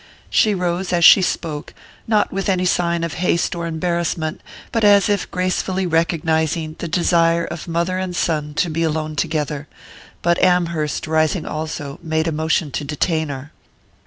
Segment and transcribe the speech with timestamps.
[0.31, 1.75] She rose as she spoke,
[2.07, 7.45] not with any sign of haste or embarrassment, but as if gracefully recognizing the desire
[7.45, 9.67] of mother and son to be alone together;
[10.23, 13.51] but Amherst, rising also, made a motion to detain her.